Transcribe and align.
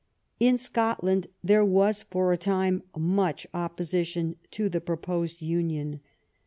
In 0.39 0.57
Scotland 0.57 1.27
there 1.43 1.63
was 1.63 2.01
for 2.01 2.33
a 2.33 2.35
time 2.35 2.81
much 2.97 3.45
opposition 3.53 4.35
to 4.49 4.67
the 4.67 4.81
proposed 4.81 5.43
union. 5.43 5.99